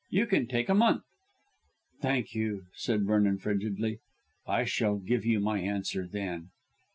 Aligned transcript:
You 0.09 0.25
can 0.25 0.47
take 0.47 0.67
a 0.67 0.73
month." 0.73 1.03
"Thank 2.01 2.33
you," 2.33 2.63
said 2.73 3.05
Vernon 3.05 3.37
frigidly. 3.37 3.99
"I 4.47 4.65
shall 4.65 4.95
give 4.97 5.27
you 5.27 5.39
my 5.39 5.59
answer 5.59 6.07
then." 6.07 6.49